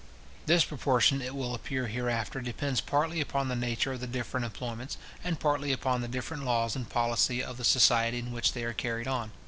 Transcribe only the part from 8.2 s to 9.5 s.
which they are carried on.